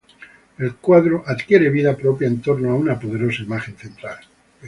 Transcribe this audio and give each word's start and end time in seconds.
El 0.57 0.77
cuadro 0.77 1.23
adquiere 1.27 1.69
vida 1.69 1.95
propia, 1.95 2.27
en 2.27 2.41
torno 2.41 2.71
a 2.71 2.73
una 2.75 2.99
poderosa 2.99 3.43
imagen 3.43 3.77
central. 3.77 4.17